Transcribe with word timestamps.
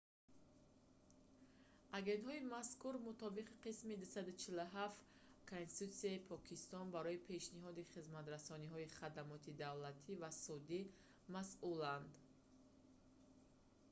агентҳои 1.99 2.47
мазкур 2.55 2.93
мутобиқи 3.07 3.59
қисми 3.65 3.95
247 4.03 5.49
конститутсияи 5.51 6.25
покистон 6.31 6.85
барои 6.95 7.23
пешниҳоди 7.29 7.89
хизматрасонии 7.93 8.91
хадамоти 8.99 9.57
давлатӣ 9.63 10.11
ва 10.21 10.29
судӣ 10.45 10.81
масъуланд 11.33 12.11